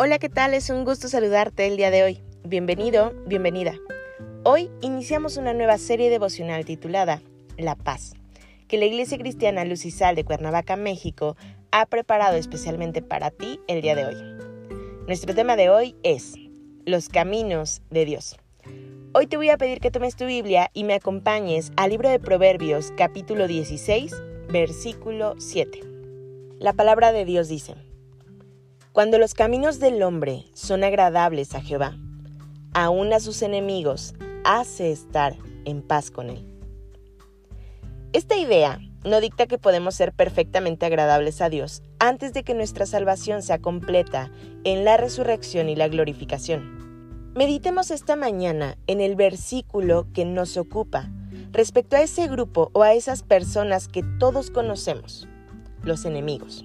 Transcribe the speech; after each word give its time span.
Hola, 0.00 0.20
¿qué 0.20 0.28
tal? 0.28 0.54
Es 0.54 0.70
un 0.70 0.84
gusto 0.84 1.08
saludarte 1.08 1.66
el 1.66 1.76
día 1.76 1.90
de 1.90 2.04
hoy. 2.04 2.22
Bienvenido, 2.44 3.12
bienvenida. 3.26 3.74
Hoy 4.44 4.70
iniciamos 4.80 5.36
una 5.36 5.54
nueva 5.54 5.76
serie 5.76 6.08
devocional 6.08 6.64
titulada 6.64 7.20
La 7.56 7.74
Paz, 7.74 8.14
que 8.68 8.78
la 8.78 8.84
Iglesia 8.84 9.18
Cristiana 9.18 9.64
Lucisal 9.64 10.14
de 10.14 10.24
Cuernavaca, 10.24 10.76
México, 10.76 11.36
ha 11.72 11.84
preparado 11.86 12.36
especialmente 12.36 13.02
para 13.02 13.32
ti 13.32 13.58
el 13.66 13.82
día 13.82 13.96
de 13.96 14.06
hoy. 14.06 14.14
Nuestro 15.08 15.34
tema 15.34 15.56
de 15.56 15.68
hoy 15.68 15.96
es 16.04 16.34
Los 16.86 17.08
Caminos 17.08 17.82
de 17.90 18.04
Dios. 18.04 18.36
Hoy 19.14 19.26
te 19.26 19.36
voy 19.36 19.50
a 19.50 19.58
pedir 19.58 19.80
que 19.80 19.90
tomes 19.90 20.14
tu 20.14 20.26
Biblia 20.26 20.70
y 20.74 20.84
me 20.84 20.94
acompañes 20.94 21.72
al 21.76 21.90
libro 21.90 22.08
de 22.08 22.20
Proverbios 22.20 22.92
capítulo 22.96 23.48
16, 23.48 24.14
versículo 24.48 25.34
7. 25.38 25.80
La 26.60 26.72
palabra 26.72 27.10
de 27.10 27.24
Dios 27.24 27.48
dice, 27.48 27.74
cuando 28.92 29.18
los 29.18 29.34
caminos 29.34 29.78
del 29.78 30.02
hombre 30.02 30.44
son 30.54 30.84
agradables 30.84 31.54
a 31.54 31.60
Jehová, 31.60 31.96
aún 32.74 33.12
a 33.12 33.20
sus 33.20 33.42
enemigos 33.42 34.14
hace 34.44 34.90
estar 34.90 35.36
en 35.64 35.82
paz 35.82 36.10
con 36.10 36.30
él. 36.30 36.44
Esta 38.12 38.36
idea 38.36 38.80
no 39.04 39.20
dicta 39.20 39.46
que 39.46 39.58
podemos 39.58 39.94
ser 39.94 40.12
perfectamente 40.12 40.86
agradables 40.86 41.40
a 41.40 41.50
Dios 41.50 41.82
antes 41.98 42.32
de 42.32 42.42
que 42.42 42.54
nuestra 42.54 42.86
salvación 42.86 43.42
sea 43.42 43.58
completa 43.58 44.30
en 44.64 44.84
la 44.84 44.96
resurrección 44.96 45.68
y 45.68 45.76
la 45.76 45.88
glorificación. 45.88 47.32
Meditemos 47.34 47.90
esta 47.90 48.16
mañana 48.16 48.76
en 48.86 49.00
el 49.00 49.14
versículo 49.14 50.06
que 50.12 50.24
nos 50.24 50.56
ocupa 50.56 51.10
respecto 51.52 51.96
a 51.96 52.00
ese 52.00 52.26
grupo 52.26 52.70
o 52.72 52.82
a 52.82 52.94
esas 52.94 53.22
personas 53.22 53.88
que 53.88 54.02
todos 54.18 54.50
conocemos, 54.50 55.28
los 55.82 56.04
enemigos. 56.04 56.64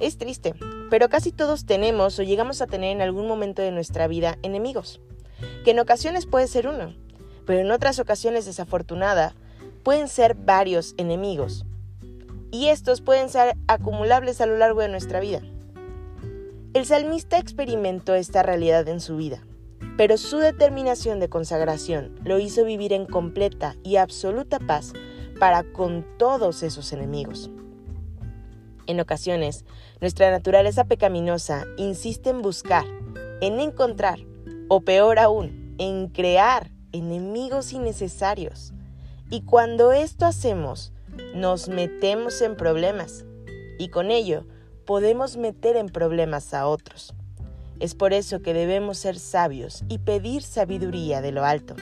Es 0.00 0.18
triste, 0.18 0.54
pero 0.90 1.08
casi 1.08 1.32
todos 1.32 1.66
tenemos 1.66 2.18
o 2.18 2.22
llegamos 2.22 2.62
a 2.62 2.66
tener 2.66 2.90
en 2.90 3.02
algún 3.02 3.26
momento 3.26 3.62
de 3.62 3.72
nuestra 3.72 4.06
vida 4.06 4.38
enemigos, 4.42 5.00
que 5.64 5.72
en 5.72 5.80
ocasiones 5.80 6.26
puede 6.26 6.46
ser 6.46 6.68
uno, 6.68 6.94
pero 7.44 7.60
en 7.60 7.70
otras 7.70 7.98
ocasiones 7.98 8.44
desafortunada 8.44 9.34
pueden 9.82 10.08
ser 10.08 10.34
varios 10.34 10.94
enemigos. 10.96 11.64
Y 12.50 12.68
estos 12.68 13.00
pueden 13.00 13.28
ser 13.28 13.56
acumulables 13.66 14.40
a 14.40 14.46
lo 14.46 14.56
largo 14.56 14.80
de 14.80 14.88
nuestra 14.88 15.20
vida. 15.20 15.42
El 16.74 16.86
salmista 16.86 17.38
experimentó 17.38 18.14
esta 18.14 18.42
realidad 18.42 18.86
en 18.88 19.00
su 19.00 19.16
vida, 19.16 19.42
pero 19.96 20.16
su 20.16 20.38
determinación 20.38 21.20
de 21.20 21.28
consagración 21.28 22.18
lo 22.22 22.38
hizo 22.38 22.64
vivir 22.64 22.92
en 22.92 23.06
completa 23.06 23.76
y 23.82 23.96
absoluta 23.96 24.58
paz 24.58 24.92
para 25.38 25.64
con 25.72 26.04
todos 26.18 26.62
esos 26.62 26.92
enemigos. 26.92 27.50
En 28.86 29.00
ocasiones, 29.00 29.64
nuestra 30.00 30.30
naturaleza 30.30 30.84
pecaminosa 30.84 31.64
insiste 31.76 32.30
en 32.30 32.42
buscar, 32.42 32.84
en 33.40 33.58
encontrar, 33.58 34.20
o 34.68 34.80
peor 34.80 35.18
aún, 35.18 35.74
en 35.78 36.08
crear 36.08 36.70
enemigos 36.92 37.72
innecesarios. 37.72 38.72
Y 39.30 39.42
cuando 39.42 39.92
esto 39.92 40.24
hacemos, 40.24 40.92
nos 41.34 41.68
metemos 41.68 42.40
en 42.42 42.56
problemas 42.56 43.24
y 43.78 43.88
con 43.88 44.10
ello 44.10 44.46
podemos 44.84 45.36
meter 45.36 45.76
en 45.76 45.88
problemas 45.88 46.54
a 46.54 46.66
otros. 46.66 47.14
Es 47.80 47.94
por 47.94 48.12
eso 48.12 48.40
que 48.40 48.54
debemos 48.54 48.98
ser 48.98 49.18
sabios 49.18 49.84
y 49.88 49.98
pedir 49.98 50.42
sabiduría 50.42 51.20
de 51.20 51.32
lo 51.32 51.44
alto. 51.44 51.74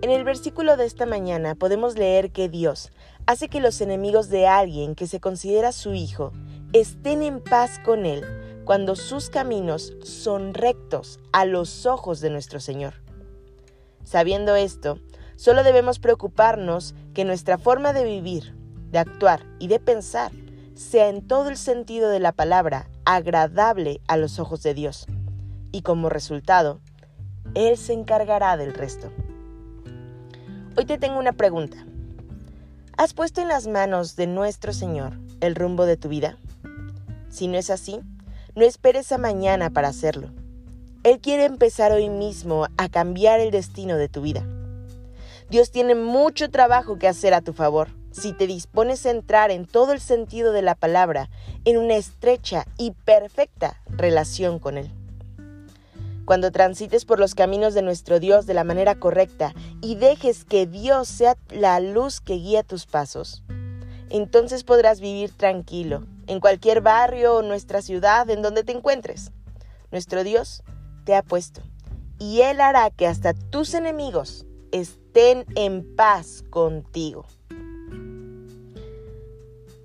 En 0.00 0.10
el 0.10 0.24
versículo 0.24 0.76
de 0.76 0.84
esta 0.84 1.06
mañana 1.06 1.54
podemos 1.54 1.96
leer 1.96 2.30
que 2.30 2.48
Dios 2.48 2.92
hace 3.26 3.48
que 3.48 3.60
los 3.60 3.80
enemigos 3.80 4.28
de 4.28 4.46
alguien 4.46 4.94
que 4.94 5.06
se 5.06 5.20
considera 5.20 5.72
su 5.72 5.94
hijo 5.94 6.32
estén 6.72 7.22
en 7.22 7.40
paz 7.40 7.78
con 7.84 8.04
él 8.06 8.24
cuando 8.64 8.96
sus 8.96 9.30
caminos 9.30 9.94
son 10.02 10.54
rectos 10.54 11.20
a 11.32 11.44
los 11.44 11.86
ojos 11.86 12.20
de 12.20 12.30
nuestro 12.30 12.60
Señor. 12.60 12.94
Sabiendo 14.04 14.56
esto, 14.56 14.98
solo 15.36 15.62
debemos 15.62 15.98
preocuparnos 15.98 16.94
que 17.14 17.24
nuestra 17.24 17.58
forma 17.58 17.92
de 17.92 18.04
vivir, 18.04 18.54
de 18.90 18.98
actuar 18.98 19.46
y 19.58 19.68
de 19.68 19.80
pensar 19.80 20.32
sea 20.74 21.08
en 21.08 21.26
todo 21.26 21.48
el 21.48 21.56
sentido 21.56 22.10
de 22.10 22.20
la 22.20 22.32
palabra 22.32 22.88
agradable 23.04 24.00
a 24.08 24.16
los 24.16 24.38
ojos 24.38 24.62
de 24.62 24.74
Dios. 24.74 25.06
Y 25.72 25.82
como 25.82 26.08
resultado, 26.08 26.80
Él 27.54 27.76
se 27.76 27.92
encargará 27.92 28.56
del 28.56 28.74
resto. 28.74 29.10
Hoy 30.76 30.84
te 30.86 30.98
tengo 30.98 31.18
una 31.18 31.32
pregunta. 31.32 31.86
¿Has 32.96 33.12
puesto 33.12 33.40
en 33.40 33.48
las 33.48 33.66
manos 33.66 34.14
de 34.14 34.28
nuestro 34.28 34.72
Señor 34.72 35.14
el 35.40 35.56
rumbo 35.56 35.84
de 35.84 35.96
tu 35.96 36.08
vida? 36.08 36.38
Si 37.28 37.48
no 37.48 37.58
es 37.58 37.68
así, 37.68 38.00
no 38.54 38.64
esperes 38.64 39.10
a 39.10 39.18
mañana 39.18 39.70
para 39.70 39.88
hacerlo. 39.88 40.28
Él 41.02 41.18
quiere 41.18 41.44
empezar 41.44 41.90
hoy 41.90 42.08
mismo 42.08 42.68
a 42.76 42.88
cambiar 42.88 43.40
el 43.40 43.50
destino 43.50 43.96
de 43.96 44.08
tu 44.08 44.20
vida. 44.20 44.46
Dios 45.50 45.72
tiene 45.72 45.96
mucho 45.96 46.50
trabajo 46.50 46.96
que 46.96 47.08
hacer 47.08 47.34
a 47.34 47.40
tu 47.40 47.52
favor 47.52 47.88
si 48.12 48.32
te 48.32 48.46
dispones 48.46 49.04
a 49.06 49.10
entrar 49.10 49.50
en 49.50 49.66
todo 49.66 49.92
el 49.92 50.00
sentido 50.00 50.52
de 50.52 50.62
la 50.62 50.76
palabra 50.76 51.30
en 51.64 51.78
una 51.78 51.96
estrecha 51.96 52.64
y 52.78 52.92
perfecta 52.92 53.82
relación 53.88 54.60
con 54.60 54.78
Él. 54.78 54.92
Cuando 56.24 56.50
transites 56.50 57.04
por 57.04 57.20
los 57.20 57.34
caminos 57.34 57.74
de 57.74 57.82
nuestro 57.82 58.18
Dios 58.18 58.46
de 58.46 58.54
la 58.54 58.64
manera 58.64 58.94
correcta 58.94 59.54
y 59.82 59.96
dejes 59.96 60.44
que 60.44 60.66
Dios 60.66 61.06
sea 61.08 61.36
la 61.50 61.80
luz 61.80 62.20
que 62.20 62.34
guía 62.34 62.62
tus 62.62 62.86
pasos, 62.86 63.42
entonces 64.08 64.64
podrás 64.64 65.00
vivir 65.00 65.32
tranquilo 65.36 66.06
en 66.26 66.40
cualquier 66.40 66.80
barrio 66.80 67.36
o 67.36 67.42
nuestra 67.42 67.82
ciudad 67.82 68.28
en 68.30 68.40
donde 68.40 68.64
te 68.64 68.72
encuentres. 68.72 69.32
Nuestro 69.90 70.24
Dios 70.24 70.62
te 71.04 71.14
ha 71.14 71.22
puesto 71.22 71.60
y 72.18 72.40
Él 72.40 72.60
hará 72.62 72.90
que 72.90 73.06
hasta 73.06 73.34
tus 73.34 73.74
enemigos 73.74 74.46
estén 74.72 75.44
en 75.56 75.94
paz 75.94 76.42
contigo. 76.48 77.26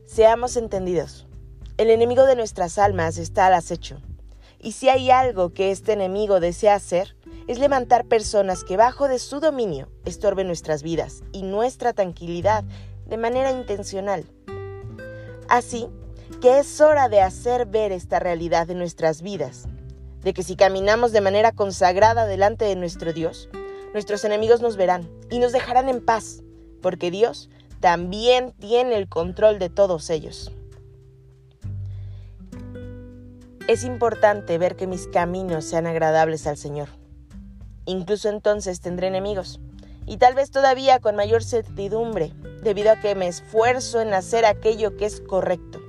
Seamos 0.05 0.55
entendidos. 0.55 1.27
El 1.77 1.89
enemigo 1.89 2.25
de 2.25 2.35
nuestras 2.35 2.77
almas 2.77 3.17
está 3.17 3.47
al 3.47 3.53
acecho 3.53 4.01
y 4.61 4.73
si 4.73 4.89
hay 4.89 5.09
algo 5.09 5.53
que 5.53 5.71
este 5.71 5.93
enemigo 5.93 6.39
desea 6.39 6.75
hacer, 6.75 7.15
es 7.47 7.59
levantar 7.59 8.05
personas 8.05 8.63
que 8.63 8.77
bajo 8.77 9.07
de 9.07 9.19
su 9.19 9.39
dominio 9.39 9.89
estorben 10.05 10.47
nuestras 10.47 10.83
vidas 10.83 11.23
y 11.31 11.43
nuestra 11.43 11.93
tranquilidad 11.93 12.63
de 13.07 13.17
manera 13.17 13.51
intencional. 13.51 14.25
Así 15.47 15.87
que 16.41 16.59
es 16.59 16.79
hora 16.79 17.09
de 17.09 17.21
hacer 17.21 17.65
ver 17.65 17.91
esta 17.91 18.19
realidad 18.19 18.67
de 18.67 18.75
nuestras 18.75 19.21
vidas, 19.21 19.67
de 20.21 20.33
que 20.33 20.43
si 20.43 20.55
caminamos 20.55 21.11
de 21.11 21.21
manera 21.21 21.51
consagrada 21.51 22.25
delante 22.25 22.65
de 22.65 22.75
nuestro 22.75 23.13
Dios, 23.13 23.49
nuestros 23.93 24.23
enemigos 24.25 24.61
nos 24.61 24.75
verán 24.75 25.09
y 25.31 25.39
nos 25.39 25.51
dejarán 25.51 25.89
en 25.89 26.05
paz, 26.05 26.43
porque 26.81 27.09
Dios 27.09 27.49
también 27.79 28.53
tiene 28.59 28.95
el 28.95 29.07
control 29.07 29.57
de 29.57 29.69
todos 29.69 30.09
ellos. 30.09 30.51
Es 33.69 33.83
importante 33.83 34.57
ver 34.57 34.75
que 34.75 34.87
mis 34.87 35.05
caminos 35.05 35.63
sean 35.63 35.85
agradables 35.85 36.47
al 36.47 36.57
Señor. 36.57 36.89
Incluso 37.85 38.27
entonces 38.27 38.81
tendré 38.81 39.05
enemigos, 39.05 39.59
y 40.07 40.17
tal 40.17 40.33
vez 40.33 40.49
todavía 40.49 40.99
con 40.99 41.15
mayor 41.15 41.43
certidumbre, 41.43 42.33
debido 42.63 42.89
a 42.89 42.99
que 42.99 43.13
me 43.13 43.27
esfuerzo 43.27 44.01
en 44.01 44.15
hacer 44.15 44.43
aquello 44.43 44.97
que 44.97 45.05
es 45.05 45.21
correcto. 45.21 45.79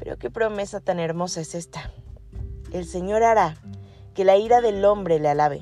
Pero 0.00 0.18
qué 0.18 0.32
promesa 0.32 0.80
tan 0.80 0.98
hermosa 0.98 1.40
es 1.40 1.54
esta. 1.54 1.92
El 2.72 2.86
Señor 2.86 3.22
hará 3.22 3.54
que 4.12 4.24
la 4.24 4.36
ira 4.36 4.60
del 4.60 4.84
hombre 4.84 5.20
le 5.20 5.28
alabe, 5.28 5.60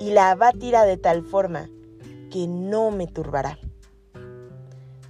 y 0.00 0.10
la 0.10 0.32
abatirá 0.32 0.82
de 0.86 0.96
tal 0.96 1.22
forma 1.22 1.70
que 2.32 2.48
no 2.48 2.90
me 2.90 3.06
turbará. 3.06 3.60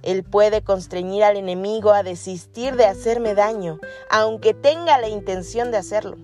Él 0.03 0.23
puede 0.23 0.61
constreñir 0.61 1.23
al 1.23 1.37
enemigo 1.37 1.91
a 1.91 2.03
desistir 2.03 2.75
de 2.75 2.85
hacerme 2.85 3.33
daño, 3.33 3.79
aunque 4.11 4.53
tenga 4.53 4.99
la 4.99 5.07
intención 5.07 5.71
de 5.71 5.77
hacerlo. 5.77 6.17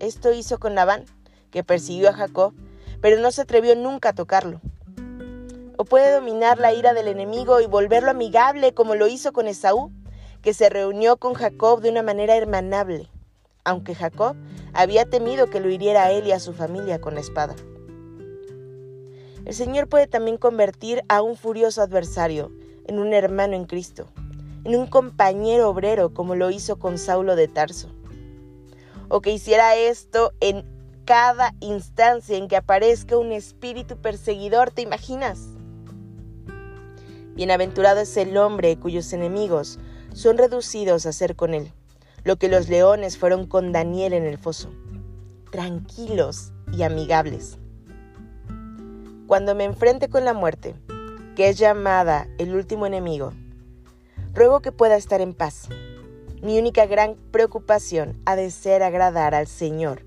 Esto 0.00 0.32
hizo 0.32 0.58
con 0.58 0.74
Labán, 0.74 1.06
que 1.50 1.64
persiguió 1.64 2.10
a 2.10 2.12
Jacob, 2.12 2.52
pero 3.00 3.20
no 3.20 3.32
se 3.32 3.40
atrevió 3.40 3.74
nunca 3.74 4.10
a 4.10 4.14
tocarlo. 4.14 4.60
O 5.78 5.86
puede 5.86 6.12
dominar 6.12 6.58
la 6.58 6.74
ira 6.74 6.92
del 6.92 7.08
enemigo 7.08 7.62
y 7.62 7.66
volverlo 7.66 8.10
amigable 8.10 8.74
como 8.74 8.96
lo 8.96 9.06
hizo 9.06 9.32
con 9.32 9.48
Esaú, 9.48 9.92
que 10.42 10.52
se 10.52 10.68
reunió 10.68 11.16
con 11.16 11.32
Jacob 11.32 11.80
de 11.80 11.88
una 11.88 12.02
manera 12.02 12.36
hermanable, 12.36 13.08
aunque 13.64 13.94
Jacob 13.94 14.36
había 14.74 15.06
temido 15.06 15.48
que 15.48 15.60
lo 15.60 15.70
hiriera 15.70 16.04
a 16.04 16.12
él 16.12 16.26
y 16.26 16.32
a 16.32 16.38
su 16.38 16.52
familia 16.52 17.00
con 17.00 17.14
la 17.14 17.20
espada. 17.20 17.56
El 19.46 19.54
Señor 19.54 19.88
puede 19.88 20.06
también 20.06 20.36
convertir 20.36 21.02
a 21.08 21.22
un 21.22 21.36
furioso 21.36 21.80
adversario 21.80 22.52
en 22.86 22.98
un 22.98 23.14
hermano 23.14 23.54
en 23.54 23.64
Cristo, 23.64 24.06
en 24.64 24.76
un 24.76 24.86
compañero 24.86 25.68
obrero 25.68 26.12
como 26.12 26.34
lo 26.34 26.50
hizo 26.50 26.78
con 26.78 26.98
Saulo 26.98 27.36
de 27.36 27.48
Tarso. 27.48 27.88
O 29.08 29.20
que 29.20 29.30
hiciera 29.30 29.76
esto 29.76 30.32
en 30.40 30.64
cada 31.04 31.54
instancia 31.60 32.36
en 32.36 32.48
que 32.48 32.56
aparezca 32.56 33.18
un 33.18 33.32
espíritu 33.32 33.96
perseguidor, 33.98 34.70
¿te 34.70 34.82
imaginas? 34.82 35.40
Bienaventurado 37.34 38.00
es 38.00 38.16
el 38.16 38.36
hombre 38.36 38.78
cuyos 38.78 39.12
enemigos 39.12 39.78
son 40.14 40.38
reducidos 40.38 41.04
a 41.04 41.12
ser 41.12 41.36
con 41.36 41.52
él, 41.52 41.72
lo 42.22 42.36
que 42.36 42.48
los 42.48 42.68
leones 42.68 43.18
fueron 43.18 43.46
con 43.46 43.72
Daniel 43.72 44.14
en 44.14 44.24
el 44.24 44.38
foso, 44.38 44.70
tranquilos 45.50 46.52
y 46.72 46.84
amigables. 46.84 47.58
Cuando 49.26 49.54
me 49.54 49.64
enfrente 49.64 50.08
con 50.08 50.24
la 50.24 50.32
muerte, 50.32 50.74
que 51.34 51.48
es 51.48 51.58
llamada 51.58 52.28
el 52.38 52.54
último 52.54 52.86
enemigo, 52.86 53.32
ruego 54.34 54.60
que 54.60 54.72
pueda 54.72 54.96
estar 54.96 55.20
en 55.20 55.34
paz. 55.34 55.68
Mi 56.42 56.58
única 56.58 56.86
gran 56.86 57.16
preocupación 57.30 58.20
ha 58.26 58.36
de 58.36 58.50
ser 58.50 58.82
agradar 58.82 59.34
al 59.34 59.46
Señor 59.46 60.04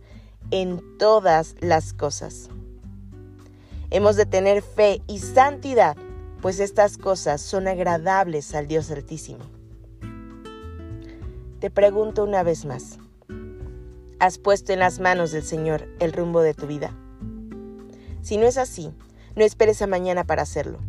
en 0.51 0.97
todas 0.97 1.55
las 1.59 1.93
cosas. 1.93 2.49
Hemos 3.89 4.15
de 4.17 4.25
tener 4.25 4.61
fe 4.61 5.01
y 5.07 5.19
santidad 5.19 5.97
pues 6.41 6.59
estas 6.59 6.97
cosas 6.97 7.41
son 7.41 7.67
agradables 7.67 8.53
al 8.53 8.67
Dios 8.67 8.91
Altísimo. 8.91 9.43
Te 11.59 11.71
pregunto 11.71 12.23
una 12.23 12.43
vez 12.43 12.65
más, 12.65 12.99
¿has 14.19 14.37
puesto 14.37 14.71
en 14.73 14.79
las 14.79 14.99
manos 14.99 15.31
del 15.31 15.43
Señor 15.43 15.87
el 15.99 16.13
rumbo 16.13 16.41
de 16.41 16.53
tu 16.53 16.67
vida? 16.67 16.95
Si 18.21 18.37
no 18.37 18.45
es 18.45 18.57
así, 18.57 18.93
no 19.35 19.43
esperes 19.43 19.81
a 19.81 19.87
mañana 19.87 20.25
para 20.25 20.43
hacerlo. 20.43 20.79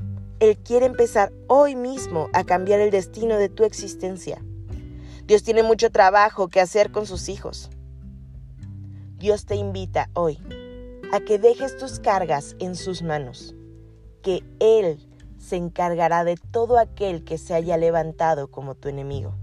Él 0.40 0.56
quiere 0.56 0.86
empezar 0.86 1.32
hoy 1.48 1.74
mismo 1.74 2.28
a 2.32 2.44
cambiar 2.44 2.78
el 2.78 2.90
destino 2.90 3.36
de 3.38 3.48
tu 3.48 3.64
existencia. 3.64 4.40
Dios 5.26 5.42
tiene 5.42 5.64
mucho 5.64 5.90
trabajo 5.90 6.48
que 6.48 6.60
hacer 6.60 6.92
con 6.92 7.06
sus 7.06 7.28
hijos. 7.28 7.70
Dios 9.16 9.46
te 9.46 9.56
invita 9.56 10.10
hoy 10.14 10.38
a 11.12 11.18
que 11.20 11.40
dejes 11.40 11.76
tus 11.76 11.98
cargas 11.98 12.54
en 12.60 12.76
sus 12.76 13.02
manos, 13.02 13.56
que 14.22 14.44
Él 14.60 15.04
se 15.38 15.56
encargará 15.56 16.22
de 16.22 16.36
todo 16.52 16.78
aquel 16.78 17.24
que 17.24 17.36
se 17.36 17.54
haya 17.54 17.76
levantado 17.76 18.48
como 18.48 18.76
tu 18.76 18.88
enemigo. 18.88 19.34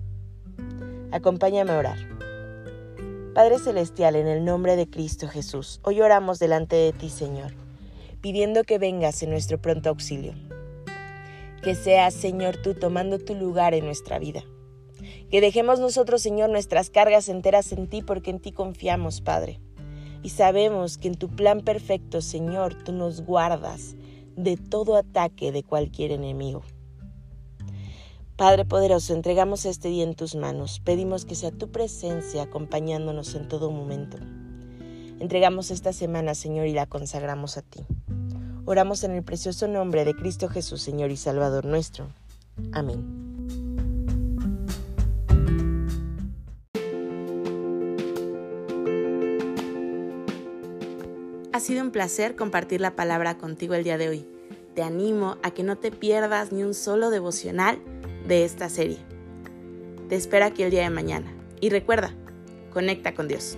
Acompáñame 1.12 1.72
a 1.72 1.80
orar. 1.80 1.98
Padre 3.34 3.60
Celestial, 3.60 4.16
en 4.16 4.28
el 4.28 4.46
nombre 4.46 4.78
de 4.78 4.90
Cristo 4.90 5.28
Jesús, 5.28 5.82
hoy 5.84 6.00
oramos 6.00 6.40
delante 6.40 6.78
de 6.78 6.94
ti, 6.94 7.10
Señor, 7.10 7.52
pidiendo 8.22 8.64
que 8.64 8.78
vengas 8.78 9.22
en 9.24 9.32
nuestro 9.32 9.58
pronto 9.58 9.90
auxilio. 9.90 10.34
Que 11.66 11.74
seas, 11.74 12.14
Señor, 12.14 12.58
tú 12.58 12.76
tomando 12.76 13.18
tu 13.18 13.34
lugar 13.34 13.74
en 13.74 13.86
nuestra 13.86 14.20
vida. 14.20 14.44
Que 15.32 15.42
dejemos 15.42 15.80
nosotros, 15.80 16.22
Señor, 16.22 16.52
nuestras 16.52 16.92
cargas 16.92 17.28
enteras 17.28 17.72
en 17.72 17.88
ti, 17.88 18.04
porque 18.04 18.30
en 18.30 18.40
ti 18.40 18.52
confiamos, 18.52 19.20
Padre. 19.20 19.60
Y 20.22 20.30
sabemos 20.30 21.00
que 21.00 21.08
en 21.08 21.16
tu 21.16 21.28
plan 21.28 21.62
perfecto, 21.62 22.22
Señor, 22.22 22.76
tú 22.84 22.92
nos 22.92 23.22
guardas 23.22 23.96
de 24.36 24.58
todo 24.58 24.96
ataque 24.96 25.52
de 25.52 25.64
cualquier 25.64 26.12
enemigo. 26.12 26.62
Padre 28.36 28.64
poderoso, 28.66 29.16
entregamos 29.16 29.66
este 29.66 29.88
día 29.88 30.04
en 30.04 30.14
tus 30.14 30.36
manos. 30.36 30.80
Pedimos 30.82 31.26
que 31.26 31.34
sea 31.34 31.50
tu 31.50 31.72
presencia 31.72 32.44
acompañándonos 32.44 33.34
en 33.34 33.48
todo 33.48 33.72
momento. 33.72 34.18
Entregamos 35.20 35.72
esta 35.72 35.94
semana, 35.94 36.36
Señor, 36.36 36.68
y 36.68 36.74
la 36.74 36.86
consagramos 36.86 37.58
a 37.58 37.64
ti. 37.64 37.80
Oramos 38.68 39.04
en 39.04 39.12
el 39.12 39.22
precioso 39.22 39.68
nombre 39.68 40.06
de 40.06 40.16
Cristo 40.16 40.50
Jesús, 40.50 40.82
Señor 40.82 41.12
y 41.12 41.18
Salvador 41.18 41.66
nuestro. 41.66 42.08
Amén. 42.72 43.04
Ha 51.54 51.60
sido 51.60 51.84
un 51.84 51.92
placer 51.92 52.36
compartir 52.36 52.82
la 52.82 52.96
palabra 52.96 53.38
contigo 53.38 53.76
el 53.76 53.84
día 53.84 54.00
de 54.00 54.10
hoy. 54.10 54.28
Te 54.74 54.82
animo 54.82 55.38
a 55.44 55.52
que 55.52 55.64
no 55.64 55.78
te 55.78 55.92
pierdas 55.92 56.52
ni 56.52 56.64
un 56.64 56.74
solo 56.74 57.12
devocional 57.12 57.80
de 58.28 58.46
esta 58.46 58.68
serie. 58.70 58.98
Te 60.10 60.16
espero 60.16 60.46
aquí 60.46 60.64
el 60.64 60.72
día 60.72 60.82
de 60.82 60.90
mañana. 60.90 61.32
Y 61.62 61.70
recuerda, 61.70 62.14
conecta 62.74 63.14
con 63.14 63.28
Dios. 63.28 63.58